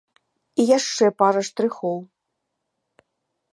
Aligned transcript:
І 0.63 0.63
яшчэ 0.77 1.05
пара 1.19 1.41
штрыхоў. 1.51 1.99